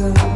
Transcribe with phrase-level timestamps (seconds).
[0.00, 0.29] good.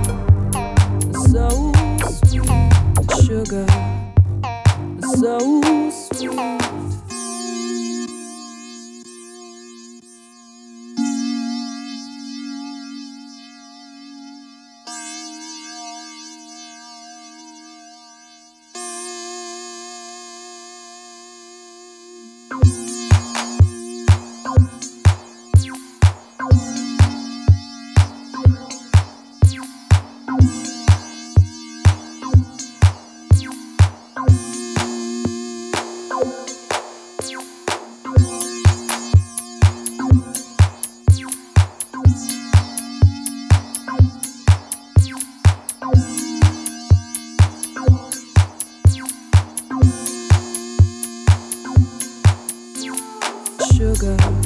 [54.04, 54.44] So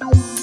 [0.00, 0.37] Bye.